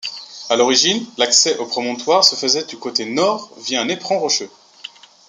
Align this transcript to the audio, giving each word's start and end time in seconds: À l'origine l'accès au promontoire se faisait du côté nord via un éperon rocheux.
À 0.49 0.55
l'origine 0.55 1.05
l'accès 1.19 1.57
au 1.59 1.67
promontoire 1.67 2.23
se 2.23 2.33
faisait 2.35 2.63
du 2.63 2.75
côté 2.75 3.05
nord 3.05 3.51
via 3.59 3.81
un 3.83 3.87
éperon 3.87 4.17
rocheux. 4.17 4.49